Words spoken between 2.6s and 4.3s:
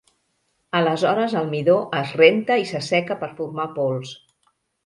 i s'asseca per formar pols.